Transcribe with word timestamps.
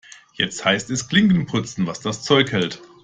Jetzt 0.33 0.65
heißt 0.65 0.89
es 0.89 1.09
Klinken 1.09 1.45
putzen, 1.45 1.85
was 1.85 1.99
das 2.01 2.23
Zeug 2.23 2.51
hält. 2.53 2.81